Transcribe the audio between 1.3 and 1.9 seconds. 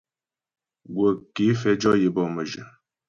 ké fɛ